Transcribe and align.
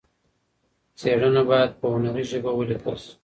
څېړنه 0.99 1.41
باید 1.49 1.71
په 1.79 1.85
هنري 1.93 2.23
ژبه 2.31 2.51
ولیکل 2.55 2.95
سي. 3.03 3.11